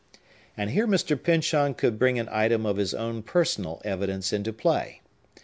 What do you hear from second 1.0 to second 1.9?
Pyncheon